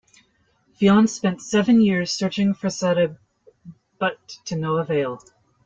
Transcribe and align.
Fionn 0.73 1.05
spent 1.07 1.43
seven 1.43 1.79
years 1.79 2.11
searching 2.11 2.55
for 2.55 2.69
Sadhbh, 2.71 3.19
but 3.99 4.29
to 4.45 4.55
no 4.55 4.77
avail. 4.77 5.21